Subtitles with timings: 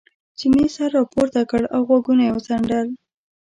[0.37, 2.87] چیني سر را پورته کړ او غوږونه یې وڅنډل.